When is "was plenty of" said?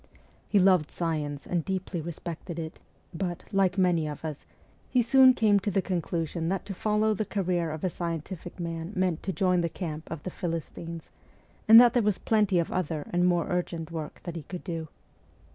12.01-12.71